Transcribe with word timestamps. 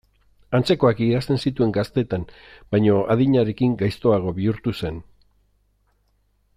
Antzekoak 0.59 1.01
idazten 1.07 1.41
zituen 1.49 1.73
gaztetan 1.75 2.25
baina 2.75 2.97
adinarekin 3.17 3.77
gaiztoago 3.83 4.35
bihurtu 4.41 4.75
zen. 4.79 4.99